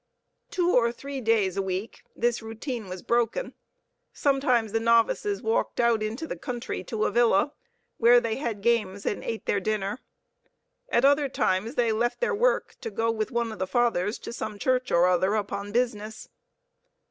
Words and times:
Two 0.49 0.71
or 0.75 0.91
three 0.91 1.21
days 1.21 1.57
a 1.57 1.61
week, 1.61 2.01
this 2.15 2.41
routine 2.41 2.89
was 2.89 3.03
broken. 3.03 3.53
Sometimes 4.11 4.71
the 4.71 4.79
novices 4.79 5.43
walked 5.43 5.79
out 5.79 6.01
into 6.01 6.25
the 6.25 6.35
country 6.35 6.83
to 6.85 7.05
a 7.05 7.11
villa, 7.11 7.53
where 7.97 8.19
they 8.19 8.37
had 8.37 8.61
games 8.63 9.05
and 9.05 9.23
ate 9.23 9.45
their 9.45 9.59
dinner. 9.59 9.99
At 10.89 11.05
other 11.05 11.29
times 11.29 11.75
they 11.75 11.91
left 11.91 12.19
their 12.19 12.33
work 12.33 12.77
to 12.81 12.89
go 12.89 13.11
with 13.11 13.29
one 13.29 13.51
of 13.51 13.59
the 13.59 13.67
Fathers 13.67 14.17
to 14.21 14.33
some 14.33 14.57
church 14.57 14.91
or 14.91 15.05
other, 15.07 15.35
upon 15.35 15.71
business. 15.71 16.27